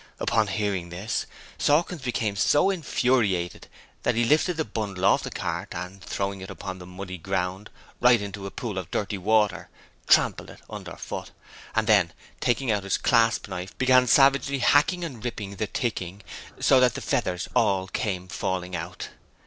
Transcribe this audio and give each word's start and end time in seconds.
Upon 0.19 0.47
hearing 0.47 0.89
this, 0.89 1.27
Sawkins 1.59 2.01
became 2.01 2.35
so 2.35 2.71
infuriated 2.71 3.67
that 4.01 4.15
he 4.15 4.23
lifted 4.25 4.57
the 4.57 4.65
bundle 4.65 5.05
off 5.05 5.21
the 5.21 5.29
cart 5.29 5.75
and, 5.75 6.03
throwing 6.03 6.41
it 6.41 6.49
upon 6.49 6.79
the 6.79 6.87
muddy 6.87 7.19
ground, 7.19 7.69
right 7.99 8.19
into 8.19 8.47
a 8.47 8.49
pool 8.49 8.79
of 8.79 8.89
dirty 8.89 9.19
water, 9.19 9.69
trampled 10.07 10.49
it 10.49 10.59
underfoot; 10.67 11.29
and 11.75 11.85
then, 11.85 12.13
taking 12.39 12.71
out 12.71 12.81
his 12.81 12.97
clasp 12.97 13.47
knife, 13.47 13.77
began 13.77 14.07
savagely 14.07 14.57
hacking 14.57 15.03
and 15.03 15.23
ripping 15.23 15.57
the 15.57 15.67
ticking 15.67 16.23
so 16.59 16.79
that 16.79 16.95
the 16.95 17.01
feathers 17.01 17.47
all 17.55 17.87
came 17.87 18.27
falling 18.27 18.75
out. 18.75 19.09